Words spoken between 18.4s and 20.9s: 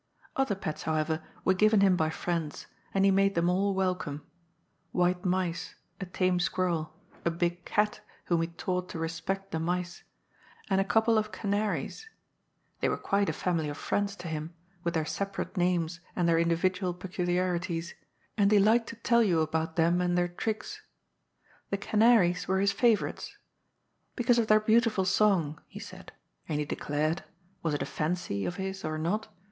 he liked to tell you abont them and their tricks.